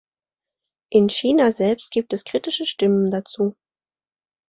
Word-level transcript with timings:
In 0.89 1.09
China 1.09 1.51
selbst 1.51 1.91
gibt 1.91 2.11
es 2.13 2.23
kritische 2.25 2.65
Stimmen 2.65 3.11
dazu. 3.11 3.55